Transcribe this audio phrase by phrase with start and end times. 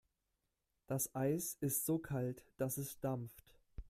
[0.87, 3.53] Das Eis ist so kalt, dass es dampft.